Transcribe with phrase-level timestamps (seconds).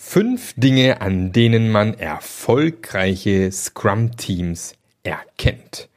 [0.00, 5.88] Fünf Dinge, an denen man erfolgreiche Scrum-Teams erkennt.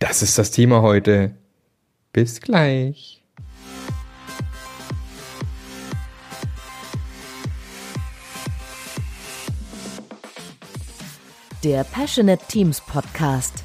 [0.00, 1.32] Das ist das Thema heute.
[2.12, 3.22] Bis gleich.
[11.62, 13.62] Der Passionate Teams Podcast.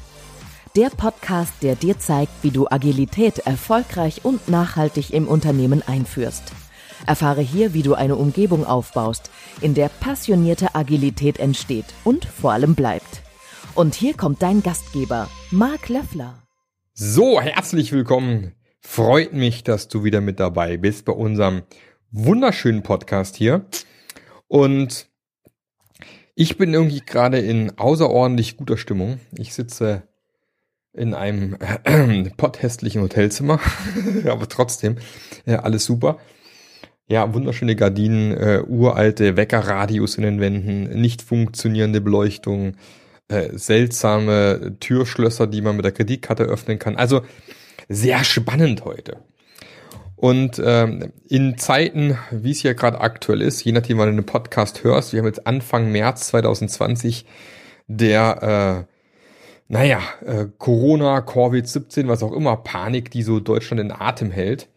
[0.76, 6.52] Der Podcast, der dir zeigt, wie du Agilität erfolgreich und nachhaltig im Unternehmen einführst.
[7.06, 9.30] Erfahre hier, wie du eine Umgebung aufbaust,
[9.60, 13.22] in der passionierte Agilität entsteht und vor allem bleibt.
[13.74, 16.42] Und hier kommt dein Gastgeber, Marc Löffler.
[16.94, 18.54] So, herzlich willkommen.
[18.80, 21.62] Freut mich, dass du wieder mit dabei bist bei unserem
[22.10, 23.66] wunderschönen Podcast hier.
[24.48, 25.08] Und
[26.34, 29.20] ich bin irgendwie gerade in außerordentlich guter Stimmung.
[29.36, 30.04] Ich sitze
[30.92, 33.60] in einem äh, potthässlichen Hotelzimmer,
[34.26, 34.96] aber trotzdem
[35.46, 36.18] äh, alles super.
[37.10, 42.74] Ja, wunderschöne Gardinen, äh, uralte Weckerradios in den Wänden, nicht funktionierende Beleuchtung,
[43.28, 46.96] äh, seltsame Türschlösser, die man mit der Kreditkarte öffnen kann.
[46.96, 47.22] Also
[47.88, 49.16] sehr spannend heute.
[50.16, 54.26] Und ähm, in Zeiten, wie es ja gerade aktuell ist, je nachdem, wann du den
[54.26, 57.24] Podcast hörst, wir haben jetzt Anfang März 2020
[57.86, 64.30] der, äh, naja, äh, Corona, Covid-17, was auch immer, Panik, die so Deutschland in Atem
[64.30, 64.68] hält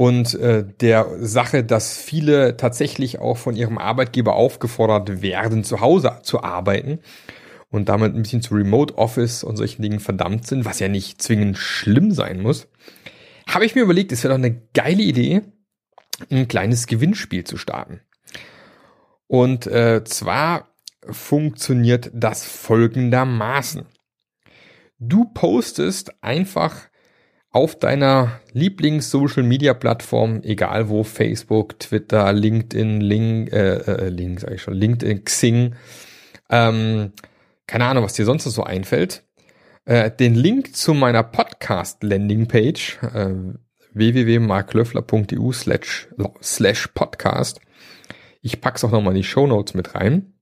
[0.00, 6.20] und äh, der Sache, dass viele tatsächlich auch von ihrem Arbeitgeber aufgefordert werden, zu Hause
[6.22, 7.00] zu arbeiten
[7.68, 11.20] und damit ein bisschen zu Remote Office und solchen Dingen verdammt sind, was ja nicht
[11.20, 12.66] zwingend schlimm sein muss,
[13.46, 15.42] habe ich mir überlegt, es wäre doch eine geile Idee,
[16.30, 18.00] ein kleines Gewinnspiel zu starten.
[19.26, 20.70] Und äh, zwar
[21.10, 23.84] funktioniert das folgendermaßen.
[24.98, 26.89] Du postest einfach
[27.52, 34.74] auf deiner Lieblings-Social-Media-Plattform, egal wo, Facebook, Twitter, LinkedIn, Link, äh, äh, Link, sag ich schon,
[34.74, 35.74] LinkedIn, Xing,
[36.48, 37.12] ähm,
[37.66, 39.24] keine Ahnung, was dir sonst so einfällt,
[39.84, 43.34] äh, den Link zu meiner Podcast-Landing-Page, äh,
[43.94, 46.08] www.marklöffler.eu slash,
[46.42, 47.60] slash podcast.
[48.42, 50.34] Ich pack's auch nochmal in die Show Notes mit rein.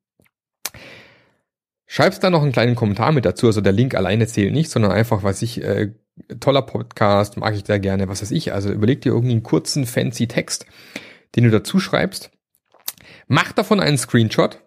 [1.86, 4.92] Schreibst da noch einen kleinen Kommentar mit dazu, also der Link alleine zählt nicht, sondern
[4.92, 5.94] einfach, was ich, äh,
[6.40, 8.52] toller Podcast, mag ich sehr gerne, was weiß ich.
[8.52, 10.66] Also überleg dir irgendwie einen kurzen, fancy Text,
[11.36, 12.30] den du dazu schreibst.
[13.26, 14.60] Mach davon einen Screenshot,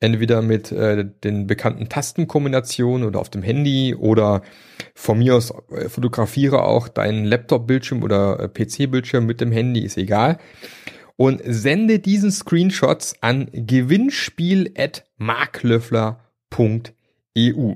[0.00, 4.42] entweder mit äh, den bekannten Tastenkombinationen oder auf dem Handy oder
[4.94, 9.96] von mir aus äh, fotografiere auch deinen Laptop-Bildschirm oder äh, PC-Bildschirm mit dem Handy, ist
[9.96, 10.38] egal.
[11.16, 16.24] Und sende diesen Screenshots an gewinnspiel@marklöffler.com
[16.56, 17.74] marklöffler.eu.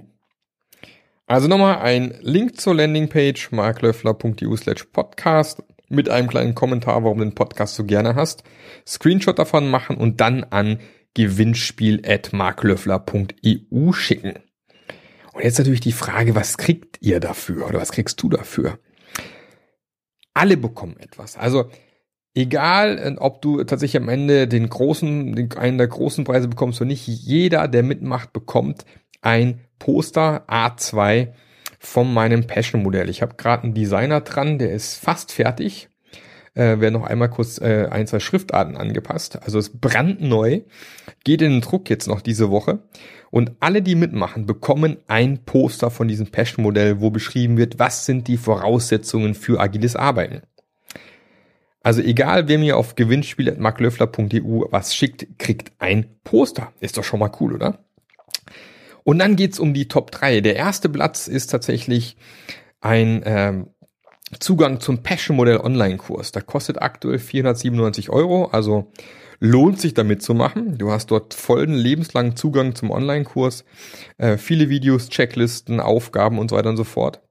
[1.28, 7.24] Also nochmal ein Link zur Landingpage marklöffler.eu slash podcast mit einem kleinen Kommentar, warum du
[7.24, 8.44] den Podcast so gerne hast,
[8.86, 10.80] Screenshot davon machen und dann an
[11.12, 14.38] gewinnspiel at marklöffler.eu schicken.
[15.34, 18.78] Und jetzt natürlich die Frage, was kriegt ihr dafür oder was kriegst du dafür?
[20.32, 21.36] Alle bekommen etwas.
[21.36, 21.70] Also
[22.32, 26.80] egal, äh, ob du tatsächlich am Ende den großen, den, einen der großen Preise bekommst
[26.80, 28.86] oder nicht, jeder, der mitmacht, bekommt
[29.20, 31.28] ein Poster A2
[31.78, 33.08] von meinem Passion-Modell.
[33.08, 35.88] Ich habe gerade einen Designer dran, der ist fast fertig.
[36.54, 39.40] Äh, werden noch einmal kurz äh, ein, zwei Schriftarten angepasst.
[39.42, 40.62] Also ist brandneu.
[41.22, 42.80] Geht in den Druck jetzt noch diese Woche.
[43.30, 48.26] Und alle, die mitmachen, bekommen ein Poster von diesem Passion-Modell, wo beschrieben wird, was sind
[48.26, 50.42] die Voraussetzungen für agiles Arbeiten.
[51.82, 56.72] Also egal, wer mir auf gewinnspiel.marklöffler.eu was schickt, kriegt ein Poster.
[56.80, 57.84] Ist doch schon mal cool, oder?
[59.08, 60.42] Und dann geht's um die Top 3.
[60.42, 62.18] Der erste Platz ist tatsächlich
[62.82, 63.68] ein ähm,
[64.38, 66.30] Zugang zum Passion Modell Online-Kurs.
[66.32, 68.92] Der kostet aktuell 497 Euro, also
[69.40, 70.76] lohnt sich damit zu machen.
[70.76, 73.64] Du hast dort vollen lebenslangen Zugang zum Online-Kurs,
[74.18, 77.22] äh, viele Videos, Checklisten, Aufgaben und so weiter und so fort.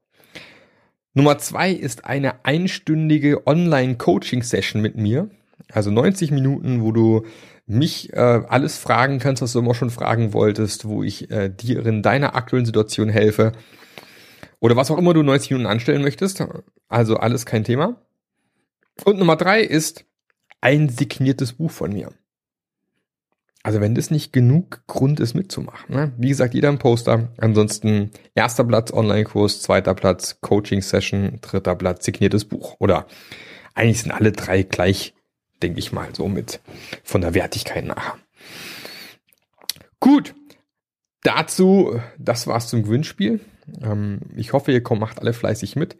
[1.14, 5.30] Nummer zwei ist eine einstündige Online-Coaching-Session mit mir.
[5.72, 7.24] Also 90 Minuten, wo du
[7.68, 11.86] mich äh, alles fragen kannst, was du immer schon fragen wolltest, wo ich äh, dir
[11.86, 13.52] in deiner aktuellen Situation helfe.
[14.60, 16.44] Oder was auch immer du 90 Minuten anstellen möchtest.
[16.88, 18.02] Also alles kein Thema.
[19.04, 20.06] Und Nummer drei ist
[20.62, 22.12] ein signiertes Buch von mir.
[23.64, 25.94] Also wenn das nicht genug Grund ist mitzumachen.
[25.94, 26.14] Ne?
[26.18, 27.34] Wie gesagt, jeder ein Poster.
[27.38, 32.78] Ansonsten erster Platz Online-Kurs, zweiter Platz Coaching-Session, dritter Platz signiertes Buch.
[32.80, 33.08] Oder
[33.76, 35.14] eigentlich sind alle drei gleich,
[35.62, 36.60] denke ich mal, so mit
[37.04, 38.18] von der Wertigkeit nachher.
[40.00, 40.36] Gut,
[41.24, 43.40] dazu, das war's zum Gewinnspiel.
[43.82, 45.98] Ähm, ich hoffe, ihr kommt, macht alle fleißig mit.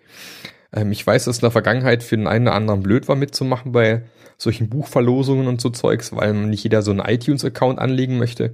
[0.74, 3.72] Ähm, ich weiß, dass in der Vergangenheit für den einen oder anderen blöd war mitzumachen
[3.72, 4.04] bei
[4.38, 8.54] solchen Buchverlosungen und so Zeugs, weil nicht jeder so einen iTunes-Account anlegen möchte.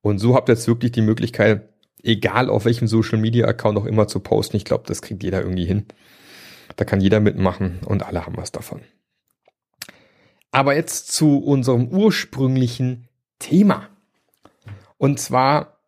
[0.00, 1.68] Und so habt ihr jetzt wirklich die Möglichkeit,
[2.02, 4.56] egal auf welchem Social Media Account auch immer zu posten.
[4.56, 5.86] Ich glaube, das kriegt jeder irgendwie hin.
[6.76, 8.80] Da kann jeder mitmachen und alle haben was davon.
[10.52, 13.08] Aber jetzt zu unserem ursprünglichen
[13.38, 13.88] Thema.
[14.98, 15.78] Und zwar,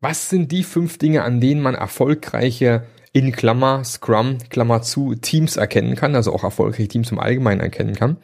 [0.00, 5.56] was sind die fünf Dinge, an denen man erfolgreiche in Klammer, Scrum, Klammer zu, Teams
[5.56, 8.16] erkennen kann, also auch erfolgreiche Teams im Allgemeinen erkennen kann.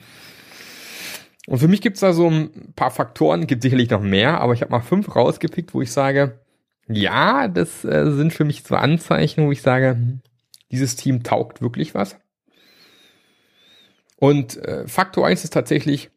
[1.47, 4.53] Und für mich gibt es da so ein paar Faktoren, gibt sicherlich noch mehr, aber
[4.53, 6.41] ich habe mal fünf rausgepickt, wo ich sage,
[6.89, 10.21] ja, das äh, sind für mich so Anzeichen, wo ich sage, hm,
[10.71, 12.17] dieses Team taugt wirklich was.
[14.17, 16.11] Und äh, Faktor eins ist tatsächlich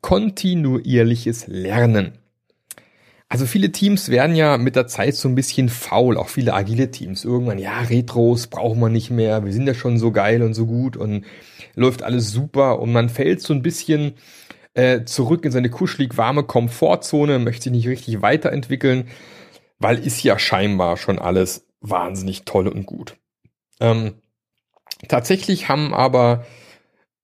[0.00, 2.18] kontinuierliches Lernen.
[3.30, 6.90] Also viele Teams werden ja mit der Zeit so ein bisschen faul, auch viele agile
[6.90, 7.24] Teams.
[7.24, 10.64] Irgendwann, ja, Retros brauchen wir nicht mehr, wir sind ja schon so geil und so
[10.64, 11.26] gut und
[11.74, 14.14] läuft alles super und man fällt so ein bisschen
[14.72, 19.08] äh, zurück in seine kuschelig warme Komfortzone, möchte sich nicht richtig weiterentwickeln,
[19.78, 23.18] weil ist ja scheinbar schon alles wahnsinnig toll und gut.
[23.78, 24.14] Ähm,
[25.06, 26.46] tatsächlich haben aber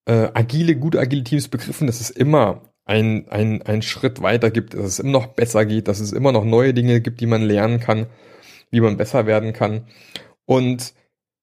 [0.06, 4.74] äh, agile, gut agile Teams begriffen, dass es immer ein, ein, ein Schritt weiter gibt,
[4.74, 7.42] dass es immer noch besser geht, dass es immer noch neue Dinge gibt, die man
[7.42, 8.06] lernen kann,
[8.70, 9.86] wie man besser werden kann.
[10.44, 10.92] Und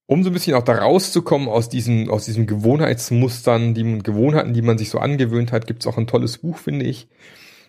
[0.05, 4.61] um so ein bisschen auch da rauszukommen aus diesen, aus diesen Gewohnheitsmustern, die Gewohnheiten, die
[4.61, 7.07] man sich so angewöhnt hat, gibt es auch ein tolles Buch, finde ich,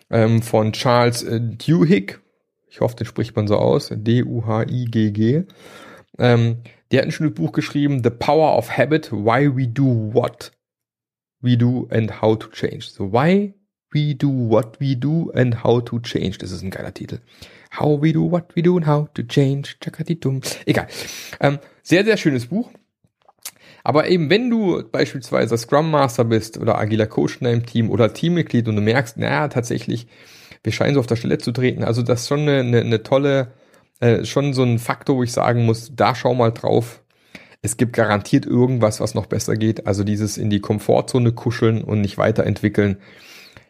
[0.09, 2.19] ähm, von Charles äh, Duhigg.
[2.67, 3.91] Ich hoffe, den spricht man so aus.
[3.93, 5.43] D-U-H-I-G-G.
[6.19, 6.57] Ähm,
[6.91, 10.51] der hat ein schönes Buch geschrieben, The Power of Habit, Why We Do What
[11.43, 12.89] We Do and How to Change.
[12.89, 13.53] So, why
[13.93, 16.39] we do what we do and how to change.
[16.39, 17.19] Das ist ein geiler Titel.
[17.79, 19.75] How we do what we do and how to change.
[20.65, 20.87] Egal.
[21.39, 22.71] Ähm, sehr, sehr schönes Buch.
[23.83, 28.13] Aber eben, wenn du beispielsweise Scrum Master bist oder agiler Coach in deinem Team oder
[28.13, 30.07] Teammitglied und du merkst, naja, tatsächlich,
[30.63, 31.83] wir scheinen so auf der Stelle zu treten.
[31.83, 33.51] Also das ist schon eine, eine, eine tolle,
[33.99, 37.02] äh, schon so ein Faktor, wo ich sagen muss, da schau mal drauf.
[37.63, 39.87] Es gibt garantiert irgendwas, was noch besser geht.
[39.87, 42.97] Also dieses in die Komfortzone kuscheln und nicht weiterentwickeln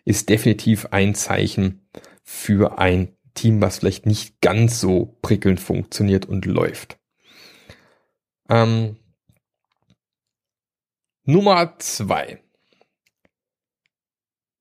[0.04, 1.88] ist definitiv ein Zeichen
[2.24, 6.98] für ein Team, was vielleicht nicht ganz so prickelnd funktioniert und läuft.
[8.50, 8.98] Ähm,
[11.26, 12.42] Nummer zwei.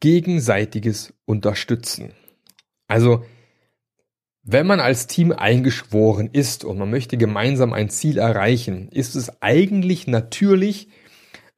[0.00, 2.12] Gegenseitiges Unterstützen.
[2.86, 3.24] Also,
[4.44, 9.40] wenn man als Team eingeschworen ist und man möchte gemeinsam ein Ziel erreichen, ist es
[9.40, 10.88] eigentlich natürlich,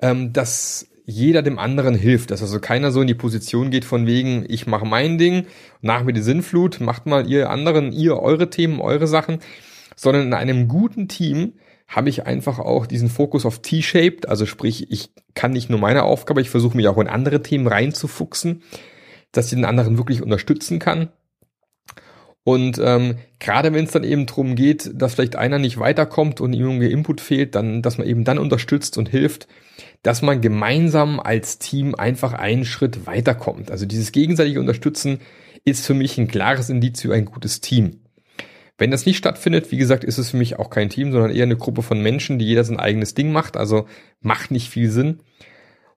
[0.00, 4.06] ähm, dass jeder dem anderen hilft, dass also keiner so in die Position geht von
[4.06, 5.46] wegen, ich mache mein Ding,
[5.82, 9.38] nach mir die Sinnflut, macht mal ihr anderen, ihr eure Themen, eure Sachen,
[9.96, 11.54] sondern in einem guten Team
[11.86, 16.02] habe ich einfach auch diesen Fokus auf T-shaped, also sprich, ich kann nicht nur meine
[16.04, 18.62] Aufgabe, ich versuche mich auch in andere Themen reinzufuchsen,
[19.32, 21.10] dass ich den anderen wirklich unterstützen kann.
[22.44, 26.52] Und ähm, gerade wenn es dann eben drum geht, dass vielleicht einer nicht weiterkommt und
[26.52, 29.48] ihm irgendwie Input fehlt, dann, dass man eben dann unterstützt und hilft,
[30.02, 33.70] dass man gemeinsam als Team einfach einen Schritt weiterkommt.
[33.70, 35.20] Also dieses gegenseitige Unterstützen
[35.64, 38.02] ist für mich ein klares Indiz für ein gutes Team.
[38.76, 41.44] Wenn das nicht stattfindet, wie gesagt, ist es für mich auch kein Team, sondern eher
[41.44, 43.56] eine Gruppe von Menschen, die jeder sein eigenes Ding macht.
[43.56, 43.86] Also
[44.20, 45.20] macht nicht viel Sinn.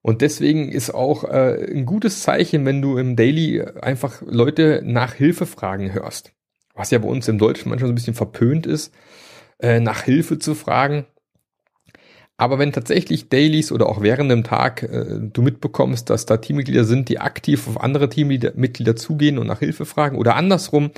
[0.01, 5.13] Und deswegen ist auch äh, ein gutes Zeichen, wenn du im Daily einfach Leute nach
[5.13, 6.36] Hilfe fragen hörst.
[6.77, 8.93] Was ja bei uns im Deutschen manchmal so ein bisschen verpönt ist,
[9.59, 11.05] äh, nach Hilfe zu fragen.
[12.37, 16.83] Aber wenn tatsächlich Dailies oder auch während dem Tag äh, du mitbekommst, dass da Teammitglieder
[16.83, 20.91] sind, die aktiv auf andere Teammitglieder zugehen und nach Hilfe fragen oder andersrum,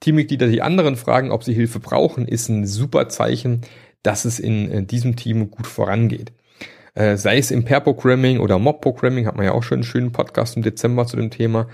[0.00, 3.60] Teammitglieder die anderen fragen, ob sie Hilfe brauchen, ist ein super Zeichen,
[4.02, 6.32] dass es in, in diesem Team gut vorangeht.
[6.94, 10.56] Äh, sei es im Pair-Programming oder Mob-Programming, hat man ja auch schon einen schönen Podcast
[10.56, 11.68] im Dezember zu dem Thema.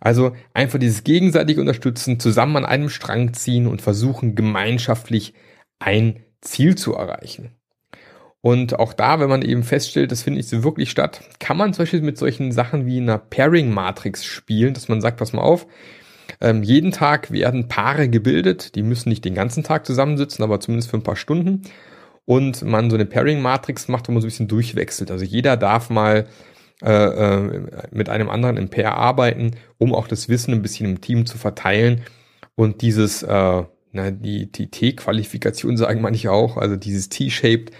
[0.00, 5.34] Also einfach dieses gegenseitige Unterstützen, zusammen an einem Strang ziehen und versuchen gemeinschaftlich
[5.78, 7.52] ein Ziel zu erreichen.
[8.40, 11.72] Und auch da, wenn man eben feststellt, das findet nicht so wirklich statt, kann man
[11.72, 15.68] zum Beispiel mit solchen Sachen wie einer Pairing-Matrix spielen, dass man sagt, pass mal auf,
[16.40, 20.90] ähm, jeden Tag werden Paare gebildet, die müssen nicht den ganzen Tag zusammensitzen, aber zumindest
[20.90, 21.62] für ein paar Stunden.
[22.24, 25.10] Und man so eine Pairing-Matrix macht, wo man so ein bisschen durchwechselt.
[25.10, 26.26] Also jeder darf mal
[26.82, 31.00] äh, äh, mit einem anderen im Pair arbeiten, um auch das Wissen ein bisschen im
[31.00, 32.02] Team zu verteilen
[32.54, 33.62] und dieses, äh,
[33.92, 37.72] na, die, die T-Qualifikation sagen manche auch, also dieses T-Shaped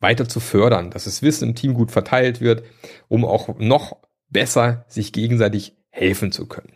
[0.00, 2.64] weiter zu fördern, dass das Wissen im Team gut verteilt wird,
[3.08, 3.96] um auch noch
[4.28, 6.72] besser sich gegenseitig helfen zu können.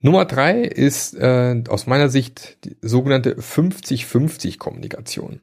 [0.00, 5.40] Nummer drei ist äh, aus meiner Sicht die sogenannte 50-50 Kommunikation.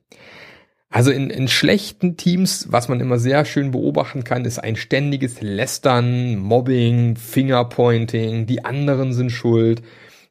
[0.91, 5.41] Also in, in schlechten Teams, was man immer sehr schön beobachten kann, ist ein ständiges
[5.41, 9.81] Lästern, Mobbing, Fingerpointing, die anderen sind schuld.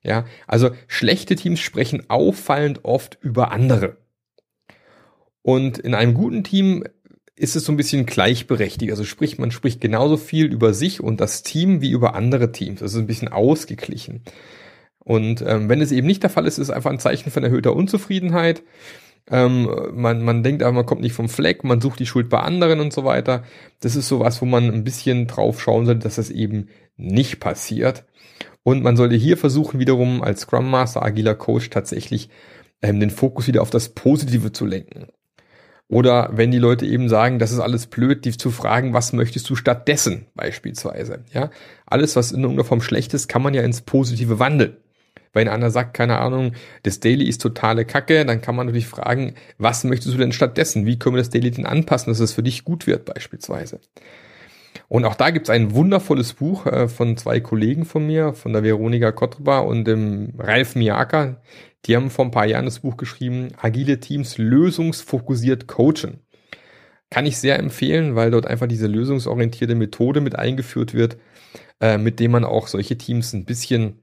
[0.02, 3.96] Ja, also schlechte Teams sprechen auffallend oft über andere.
[5.40, 6.84] Und in einem guten Team
[7.36, 8.90] ist es so ein bisschen gleichberechtigt.
[8.90, 12.80] Also sprich, man spricht genauso viel über sich und das Team wie über andere Teams.
[12.80, 14.24] Das ist ein bisschen ausgeglichen.
[14.98, 17.42] Und ähm, wenn es eben nicht der Fall ist, ist es einfach ein Zeichen von
[17.42, 18.62] erhöhter Unzufriedenheit.
[19.28, 22.40] Ähm, man, man denkt aber, man kommt nicht vom Fleck, man sucht die Schuld bei
[22.40, 23.44] anderen und so weiter.
[23.80, 28.04] Das ist sowas, wo man ein bisschen drauf schauen sollte, dass das eben nicht passiert.
[28.62, 32.28] Und man sollte hier versuchen, wiederum als Scrum Master, agiler Coach tatsächlich
[32.82, 35.06] ähm, den Fokus wieder auf das Positive zu lenken.
[35.88, 39.50] Oder wenn die Leute eben sagen, das ist alles blöd, die zu fragen, was möchtest
[39.50, 41.24] du stattdessen beispielsweise.
[41.32, 41.50] Ja,
[41.84, 44.76] alles, was in irgendeiner Form schlecht ist, kann man ja ins Positive wandeln.
[45.32, 49.34] Wenn einer sagt, keine Ahnung, das Daily ist totale Kacke, dann kann man natürlich fragen,
[49.58, 50.86] was möchtest du denn stattdessen?
[50.86, 53.80] Wie können wir das Daily denn anpassen, dass es für dich gut wird beispielsweise?
[54.88, 58.64] Und auch da gibt's ein wundervolles Buch äh, von zwei Kollegen von mir, von der
[58.64, 61.40] Veronika Kotrba und dem Ralf Miaka.
[61.86, 66.20] Die haben vor ein paar Jahren das Buch geschrieben, Agile Teams lösungsfokussiert coachen.
[67.08, 71.16] Kann ich sehr empfehlen, weil dort einfach diese lösungsorientierte Methode mit eingeführt wird,
[71.80, 73.99] äh, mit dem man auch solche Teams ein bisschen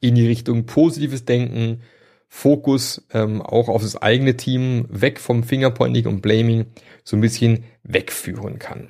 [0.00, 1.82] in die Richtung positives Denken,
[2.28, 6.66] Fokus ähm, auch auf das eigene Team, weg vom Fingerpointing und Blaming,
[7.02, 8.88] so ein bisschen wegführen kann.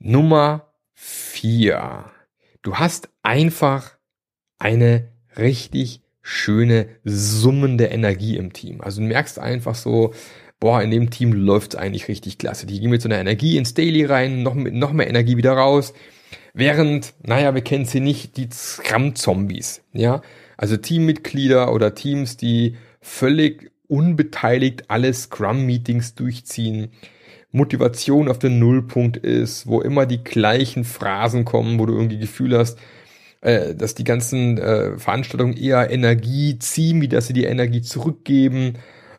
[0.00, 2.10] Nummer vier.
[2.62, 3.96] Du hast einfach
[4.58, 8.80] eine richtig schöne summende Energie im Team.
[8.80, 10.12] Also du merkst einfach so,
[10.60, 12.66] boah, in dem Team läuft's eigentlich richtig klasse.
[12.66, 15.52] Die gehen mit so einer Energie ins Daily rein, noch mit noch mehr Energie wieder
[15.52, 15.94] raus.
[16.54, 20.22] Während, naja, wir kennen sie nicht, die Scrum-Zombies, ja.
[20.56, 26.90] Also Teammitglieder oder Teams, die völlig unbeteiligt alle Scrum-Meetings durchziehen,
[27.52, 32.58] Motivation auf den Nullpunkt ist, wo immer die gleichen Phrasen kommen, wo du irgendwie Gefühl
[32.58, 32.78] hast,
[33.40, 38.74] äh, dass die ganzen äh, Veranstaltungen eher Energie ziehen, wie dass sie die Energie zurückgeben.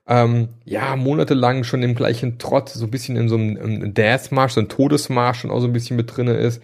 [0.07, 4.61] Ähm, ja, monatelang schon im gleichen Trott, so ein bisschen in so einem Deathmarsch, so
[4.61, 6.61] ein Todesmarsch schon auch so ein bisschen mit drinne ist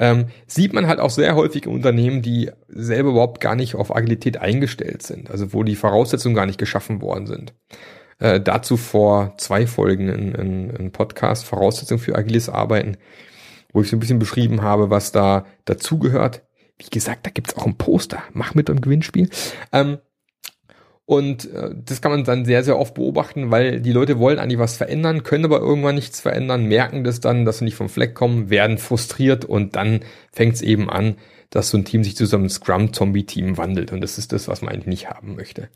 [0.00, 3.94] ähm, sieht man halt auch sehr häufig in Unternehmen, die selber überhaupt gar nicht auf
[3.94, 7.52] Agilität eingestellt sind, also wo die Voraussetzungen gar nicht geschaffen worden sind.
[8.18, 12.96] Äh, dazu vor zwei Folgen in, in, in Podcast Voraussetzungen für agiles Arbeiten,
[13.72, 16.42] wo ich so ein bisschen beschrieben habe, was da dazugehört.
[16.78, 18.22] Wie gesagt, da gibt's auch ein Poster.
[18.32, 19.28] Mach mit beim Gewinnspiel.
[19.70, 19.98] Ähm,
[21.10, 24.60] und äh, das kann man dann sehr, sehr oft beobachten, weil die Leute wollen eigentlich
[24.60, 28.14] was verändern, können aber irgendwann nichts verändern, merken das dann, dass sie nicht vom Fleck
[28.14, 31.16] kommen, werden frustriert und dann fängt es eben an,
[31.50, 33.90] dass so ein Team sich zu so einem Scrum-Zombie-Team wandelt.
[33.90, 35.68] Und das ist das, was man eigentlich nicht haben möchte.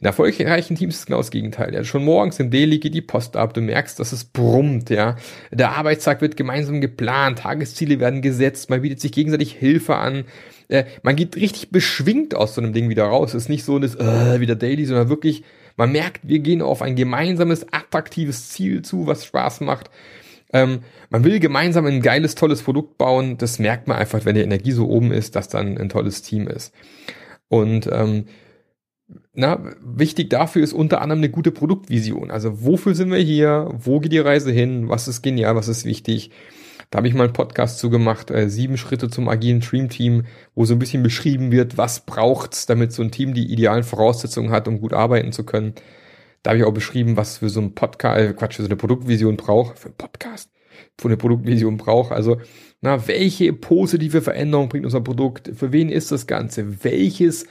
[0.00, 1.72] In erfolgreichen Teams ist genau das Gegenteil.
[1.72, 5.16] Ja, schon morgens im Daily geht die Post ab, du merkst, dass es brummt, ja.
[5.50, 10.24] Der Arbeitstag wird gemeinsam geplant, Tagesziele werden gesetzt, man bietet sich gegenseitig Hilfe an.
[10.68, 13.34] Äh, man geht richtig beschwingt aus so einem Ding wieder raus.
[13.34, 15.42] Es ist nicht so das äh, wieder Daily, sondern wirklich,
[15.76, 19.90] man merkt, wir gehen auf ein gemeinsames, attraktives Ziel zu, was Spaß macht.
[20.52, 23.38] Ähm, man will gemeinsam ein geiles, tolles Produkt bauen.
[23.38, 26.48] Das merkt man einfach, wenn die Energie so oben ist, dass dann ein tolles Team
[26.48, 26.74] ist.
[27.48, 28.26] Und ähm,
[29.32, 32.30] na, wichtig dafür ist unter anderem eine gute Produktvision.
[32.30, 33.70] Also wofür sind wir hier?
[33.72, 34.88] Wo geht die Reise hin?
[34.88, 35.56] Was ist genial?
[35.56, 36.30] Was ist wichtig?
[36.90, 40.24] Da habe ich mal einen Podcast zu gemacht, äh, sieben Schritte zum agilen Dream Team,
[40.54, 44.50] wo so ein bisschen beschrieben wird, was braucht's, damit so ein Team die idealen Voraussetzungen
[44.50, 45.74] hat, um gut arbeiten zu können.
[46.42, 48.76] Da habe ich auch beschrieben, was für so ein Podcast, äh, Quatsch, für so eine
[48.76, 50.50] Produktvision braucht, für einen Podcast,
[50.96, 52.12] für eine Produktvision braucht.
[52.12, 52.40] Also,
[52.80, 55.50] na, welche positive Veränderung bringt unser Produkt?
[55.54, 56.84] Für wen ist das Ganze?
[56.84, 57.46] Welches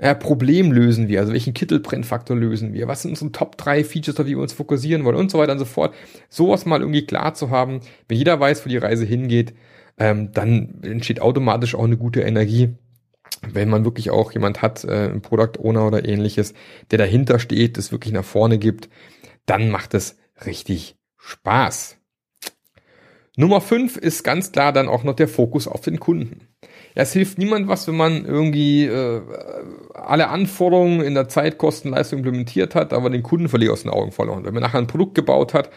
[0.00, 1.20] äh, Problem lösen wir?
[1.20, 2.88] Also welchen Kittelbrennfaktor lösen wir?
[2.88, 5.52] Was sind unsere Top 3 Features, auf die wir uns fokussieren wollen und so weiter
[5.52, 5.94] und so fort.
[6.30, 9.52] Sowas mal irgendwie klar zu haben, wenn jeder weiß, wo die Reise hingeht,
[9.98, 12.74] ähm, dann entsteht automatisch auch eine gute Energie.
[13.46, 16.54] Wenn man wirklich auch jemand hat, äh, ein Product Owner oder ähnliches,
[16.90, 18.88] der dahinter steht, das wirklich nach vorne gibt,
[19.44, 20.16] dann macht es
[20.46, 21.98] richtig Spaß.
[23.36, 26.48] Nummer 5 ist ganz klar dann auch noch der Fokus auf den Kunden.
[26.94, 29.20] Ja, es hilft niemand was, wenn man irgendwie äh,
[29.94, 33.90] alle Anforderungen in der Zeit, Kosten, Leistung implementiert hat, aber den Kunden völlig aus den
[33.90, 34.44] Augen verloren.
[34.44, 35.70] Wenn man nachher ein Produkt gebaut hat,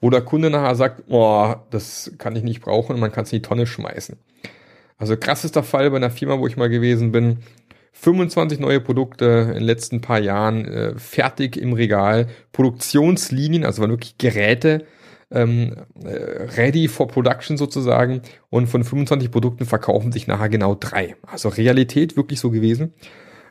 [0.00, 3.32] wo der Kunde nachher sagt, oh, das kann ich nicht brauchen und man kann es
[3.32, 4.16] in die Tonne schmeißen.
[4.98, 7.38] Also krassester Fall bei einer Firma, wo ich mal gewesen bin,
[7.92, 13.90] 25 neue Produkte in den letzten paar Jahren äh, fertig im Regal, Produktionslinien, also waren
[13.90, 14.84] wirklich Geräte,
[15.30, 16.08] ähm, äh,
[16.56, 21.16] ready for production sozusagen und von 25 Produkten verkaufen sich nachher genau drei.
[21.26, 22.94] Also Realität wirklich so gewesen.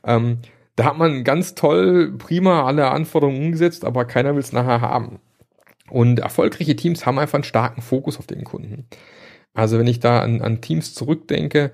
[0.06, 0.40] Ähm,
[0.78, 5.20] Da hat man ganz toll, prima alle Anforderungen umgesetzt, aber keiner will es nachher haben.
[5.90, 8.88] Und erfolgreiche Teams haben einfach einen starken Fokus auf den Kunden.
[9.54, 11.72] Also wenn ich da an, an Teams zurückdenke,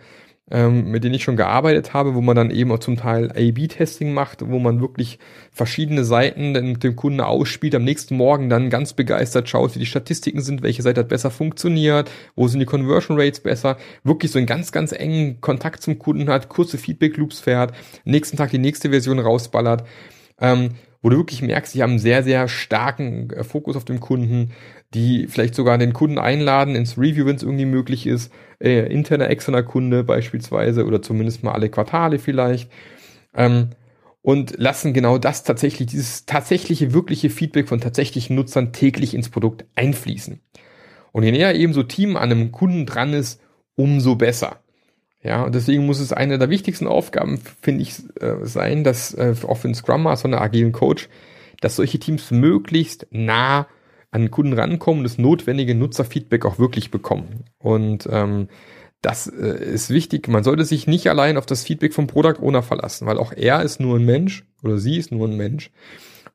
[0.52, 4.14] ähm, mit denen ich schon gearbeitet habe, wo man dann eben auch zum Teil A-B-Testing
[4.14, 5.18] macht, wo man wirklich
[5.52, 9.86] verschiedene Seiten mit dem Kunden ausspielt, am nächsten Morgen dann ganz begeistert schaut, wie die
[9.86, 14.38] Statistiken sind, welche Seite hat besser funktioniert, wo sind die Conversion Rates besser, wirklich so
[14.38, 18.90] einen ganz, ganz engen Kontakt zum Kunden hat, kurze Feedback-Loops fährt, nächsten Tag die nächste
[18.90, 19.88] Version rausballert.
[20.40, 24.00] Ähm, wo du wirklich merkst, die haben einen sehr, sehr starken äh, Fokus auf dem
[24.00, 24.52] Kunden,
[24.94, 29.30] die vielleicht sogar den Kunden einladen ins Review, wenn es irgendwie möglich ist, äh, interner,
[29.30, 32.72] externer Kunde beispielsweise oder zumindest mal alle Quartale vielleicht.
[33.36, 33.70] Ähm,
[34.22, 39.66] und lassen genau das tatsächlich, dieses tatsächliche, wirkliche Feedback von tatsächlichen Nutzern täglich ins Produkt
[39.76, 40.40] einfließen.
[41.12, 43.42] Und je näher eben so Team an einem Kunden dran ist,
[43.76, 44.61] umso besser.
[45.24, 49.36] Ja, und deswegen muss es eine der wichtigsten Aufgaben, finde ich, äh, sein, dass äh,
[49.48, 51.10] auch für einen Scrum Master und einen agilen Coach,
[51.60, 53.68] dass solche Teams möglichst nah
[54.10, 57.46] an den Kunden rankommen, das notwendige Nutzerfeedback auch wirklich bekommen.
[57.60, 58.50] Und ähm,
[59.02, 60.28] das äh, ist wichtig.
[60.28, 63.64] Man sollte sich nicht allein auf das Feedback vom Product Owner verlassen, weil auch er
[63.64, 65.72] ist nur ein Mensch oder sie ist nur ein Mensch.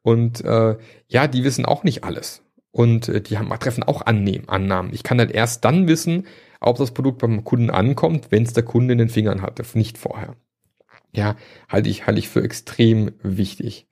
[0.02, 0.76] Und äh,
[1.08, 2.42] ja, die wissen auch nicht alles.
[2.70, 4.92] Und äh, die haben, treffen auch Annehmen, Annahmen.
[4.92, 6.26] Ich kann halt erst dann wissen,
[6.60, 9.98] ob das Produkt beim Kunden ankommt, wenn es der Kunde in den Fingern hatte, nicht
[9.98, 10.36] vorher.
[11.14, 11.36] Ja,
[11.68, 13.86] halte ich, halte ich für extrem wichtig.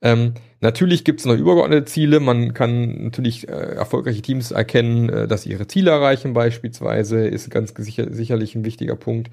[0.00, 2.20] Ähm, natürlich gibt es noch übergeordnete Ziele.
[2.20, 7.50] Man kann natürlich äh, erfolgreiche Teams erkennen, äh, dass sie ihre Ziele erreichen beispielsweise, ist
[7.50, 9.30] ganz sicher, sicherlich ein wichtiger Punkt.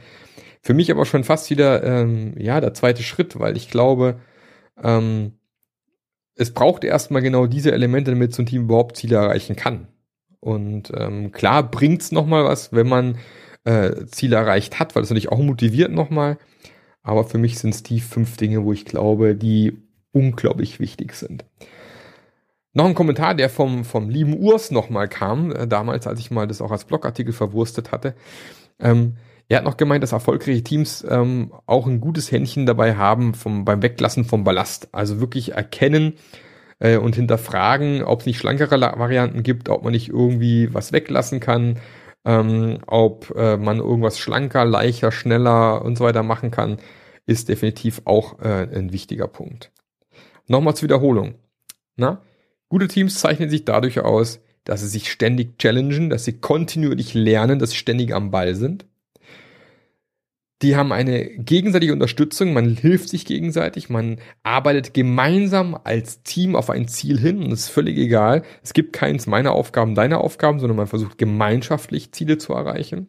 [0.62, 4.20] Für mich aber schon fast wieder ähm, ja der zweite Schritt, weil ich glaube,
[4.84, 5.34] ähm,
[6.36, 9.88] es braucht erstmal genau diese Elemente, damit so ein Team überhaupt Ziele erreichen kann.
[10.40, 13.18] Und ähm, klar bringt's noch mal was, wenn man
[13.66, 16.38] äh, Ziele erreicht hat, weil das natürlich auch motiviert nochmal.
[17.02, 19.78] Aber für mich sind es die fünf Dinge, wo ich glaube, die
[20.12, 21.46] unglaublich wichtig sind.
[22.74, 26.48] Noch ein Kommentar, der vom, vom lieben Urs nochmal kam, äh, damals, als ich mal
[26.48, 28.16] das auch als Blogartikel verwurstet hatte.
[28.80, 29.16] Ähm,
[29.48, 33.66] er hat noch gemeint, dass erfolgreiche Teams ähm, auch ein gutes Händchen dabei haben vom,
[33.66, 34.90] beim Weglassen vom Ballast.
[34.92, 36.14] Also wirklich erkennen,
[36.80, 41.40] äh, und hinterfragen, ob es nicht schlankere Varianten gibt, ob man nicht irgendwie was weglassen
[41.40, 41.80] kann,
[42.26, 46.78] ähm, ob äh, man irgendwas schlanker, leichter, schneller und so weiter machen kann,
[47.26, 49.72] ist definitiv auch äh, ein wichtiger Punkt.
[50.48, 51.36] Nochmal zur Wiederholung.
[51.96, 52.22] Na?
[52.70, 57.60] Gute Teams zeichnen sich dadurch aus, dass sie sich ständig challengen, dass sie kontinuierlich lernen,
[57.60, 58.86] dass sie ständig am Ball sind,
[60.62, 66.70] die haben eine gegenseitige Unterstützung, man hilft sich gegenseitig, man arbeitet gemeinsam als Team auf
[66.70, 68.44] ein Ziel hin und es ist völlig egal.
[68.62, 73.08] Es gibt keins meiner Aufgaben, deiner Aufgaben, sondern man versucht gemeinschaftlich Ziele zu erreichen.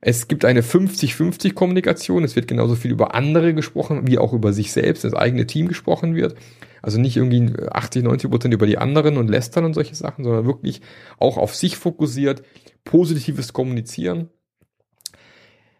[0.00, 2.24] Es gibt eine 50-50 Kommunikation.
[2.24, 5.68] Es wird genauso viel über andere gesprochen, wie auch über sich selbst, das eigene Team
[5.68, 6.34] gesprochen wird.
[6.82, 10.44] Also nicht irgendwie 80, 90 Prozent über die anderen und lästern und solche Sachen, sondern
[10.46, 10.82] wirklich
[11.18, 12.42] auch auf sich fokussiert,
[12.84, 14.28] positives Kommunizieren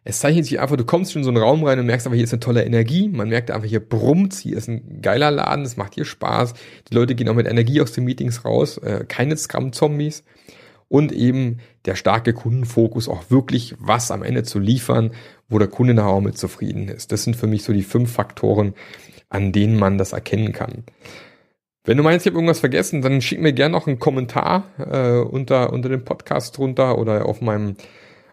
[0.07, 2.15] es zeichnet sich einfach, du kommst schon in so einen Raum rein und merkst einfach,
[2.15, 3.09] hier ist eine tolle Energie.
[3.09, 6.53] Man merkt einfach, hier brummt, hier ist ein geiler Laden, es macht hier Spaß.
[6.91, 10.23] Die Leute gehen auch mit Energie aus den Meetings raus, äh, keine Scrum-Zombies.
[10.89, 15.13] Und eben der starke Kundenfokus, auch wirklich was am Ende zu liefern,
[15.49, 17.11] wo der Kunde nachher auch mit zufrieden ist.
[17.11, 18.75] Das sind für mich so die fünf Faktoren,
[19.31, 20.85] an denen man das erkennen kann.
[21.85, 25.19] Wenn du meinst, ich habe irgendwas vergessen, dann schick mir gerne noch einen Kommentar äh,
[25.19, 27.77] unter, unter dem Podcast drunter oder auf meinem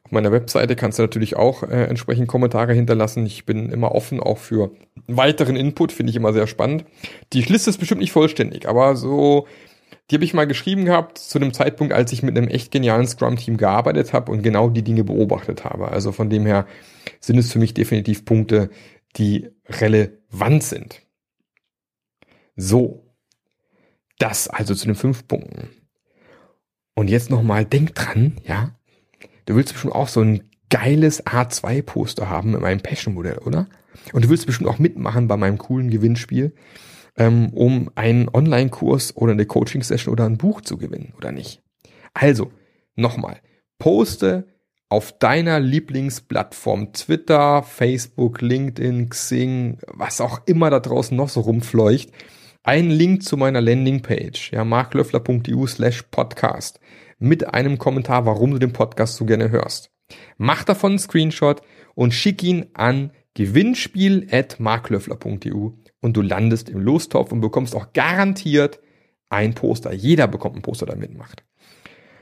[0.03, 3.25] auf meiner Webseite kannst du natürlich auch äh, entsprechend Kommentare hinterlassen.
[3.25, 4.71] Ich bin immer offen auch für
[5.07, 6.85] weiteren Input, finde ich immer sehr spannend.
[7.33, 9.47] Die Liste ist bestimmt nicht vollständig, aber so,
[10.09, 13.07] die habe ich mal geschrieben gehabt zu einem Zeitpunkt, als ich mit einem echt genialen
[13.07, 15.89] Scrum-Team gearbeitet habe und genau die Dinge beobachtet habe.
[15.89, 16.65] Also von dem her
[17.19, 18.69] sind es für mich definitiv Punkte,
[19.17, 21.01] die relevant sind.
[22.55, 23.07] So.
[24.19, 25.69] Das also zu den fünf Punkten.
[26.93, 28.75] Und jetzt nochmal, denk dran, ja,
[29.45, 33.67] Du willst bestimmt auch so ein geiles A2-Poster haben mit meinem Passion-Modell, oder?
[34.13, 36.53] Und du willst bestimmt auch mitmachen bei meinem coolen Gewinnspiel,
[37.17, 41.61] ähm, um einen Online-Kurs oder eine Coaching-Session oder ein Buch zu gewinnen, oder nicht?
[42.13, 42.51] Also,
[42.95, 43.41] nochmal,
[43.79, 44.47] poste
[44.89, 52.11] auf deiner Lieblingsplattform Twitter, Facebook, LinkedIn, Xing, was auch immer da draußen noch so rumfleucht,
[52.63, 56.79] einen Link zu meiner Landingpage, ja, marklöffler.eu slash podcast
[57.17, 59.91] mit einem Kommentar, warum du den Podcast so gerne hörst.
[60.37, 61.61] Mach davon einen Screenshot
[61.95, 65.69] und schick ihn an gewinnspiel.marklöffler.eu
[66.01, 68.79] und du landest im Lostopf und bekommst auch garantiert
[69.29, 69.93] ein Poster.
[69.93, 71.43] Jeder bekommt ein Poster, der mitmacht.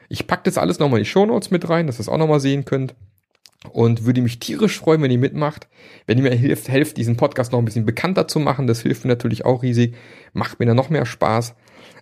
[0.10, 2.40] Ich packe das alles nochmal in die Shownotes mit rein, dass ihr das auch nochmal
[2.40, 2.96] sehen könnt.
[3.72, 5.68] Und würde mich tierisch freuen, wenn ihr mitmacht.
[6.06, 9.04] Wenn ihr mir hilft, helft, diesen Podcast noch ein bisschen bekannter zu machen, das hilft
[9.04, 9.96] mir natürlich auch riesig,
[10.34, 11.56] macht mir dann noch mehr Spaß.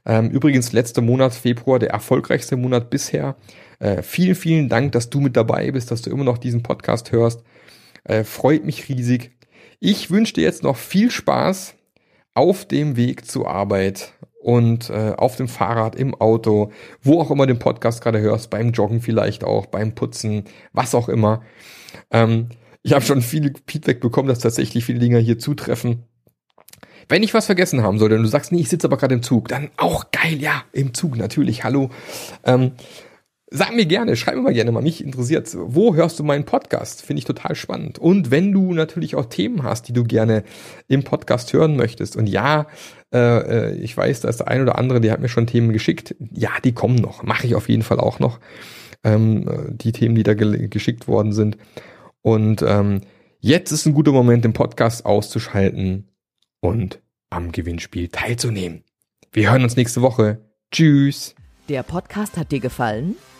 [0.05, 3.35] Ähm, übrigens, letzter Monat, Februar, der erfolgreichste Monat bisher.
[3.79, 7.11] Äh, vielen, vielen Dank, dass du mit dabei bist, dass du immer noch diesen Podcast
[7.11, 7.43] hörst.
[8.03, 9.31] Äh, freut mich riesig.
[9.79, 11.75] Ich wünsche dir jetzt noch viel Spaß
[12.33, 16.71] auf dem Weg zur Arbeit und äh, auf dem Fahrrad, im Auto,
[17.01, 21.09] wo auch immer den Podcast gerade hörst, beim Joggen vielleicht auch, beim Putzen, was auch
[21.09, 21.41] immer.
[22.11, 22.49] Ähm,
[22.83, 26.03] ich habe schon viel Feedback bekommen, dass tatsächlich viele Dinge hier zutreffen.
[27.09, 29.23] Wenn ich was vergessen haben sollte und du sagst, nee, ich sitze aber gerade im
[29.23, 31.89] Zug, dann auch geil, ja, im Zug natürlich, hallo.
[32.43, 32.73] Ähm,
[33.49, 35.49] Sag mir gerne, schreib mir mal gerne mal, mich interessiert.
[35.57, 37.01] Wo hörst du meinen Podcast?
[37.01, 37.97] Finde ich total spannend.
[37.97, 40.43] Und wenn du natürlich auch Themen hast, die du gerne
[40.89, 42.17] im Podcast hören möchtest.
[42.17, 42.67] Und ja,
[43.13, 45.71] äh, äh ich weiß, da ist der ein oder andere, der hat mir schon Themen
[45.71, 46.13] geschickt.
[46.33, 47.23] Ja, die kommen noch.
[47.23, 48.41] Mache ich auf jeden Fall auch noch.
[49.05, 51.57] Ähm, äh, die Themen, die da ge geschickt worden sind.
[52.21, 52.99] Und ähm,
[53.39, 56.09] jetzt ist ein guter Moment, den Podcast auszuschalten
[56.59, 58.83] und am Gewinnspiel teilzunehmen.
[59.31, 60.41] Wir hören uns nächste Woche.
[60.69, 61.33] Tschüss.
[61.69, 63.15] Der Podcast hat dir gefallen?